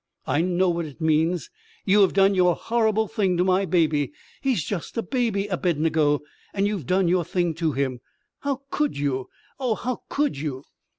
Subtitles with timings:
[0.25, 1.51] I know what it means.
[1.85, 4.11] You have done your horrible thing to my baby.
[4.41, 6.21] He's just a baby, Abednego.
[6.55, 7.99] And you've done your thing to him.
[8.39, 9.29] How could you?
[9.59, 10.63] Oh, how could you!"